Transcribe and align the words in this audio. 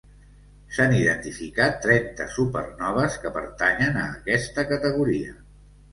S'han 0.77 0.93
identificat 0.99 1.77
trenta 1.83 2.27
supernoves 2.37 3.21
que 3.27 3.33
pertanyen 3.39 4.03
a 4.07 4.11
aquesta 4.19 4.67
categoria. 4.73 5.37